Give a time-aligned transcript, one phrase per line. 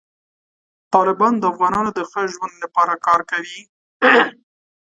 [0.93, 3.61] طالبان د افغانانو د ښه ژوند لپاره کار کوي.